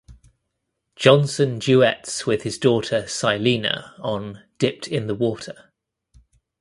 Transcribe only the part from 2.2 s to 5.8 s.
with his daughter Syleena on "Dipped in the Water".